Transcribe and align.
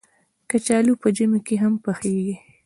کچالو 0.49 0.93
په 1.01 1.07
ژمي 1.15 1.39
کې 1.47 1.55
هم 1.63 1.73
پخېږي 1.83 2.35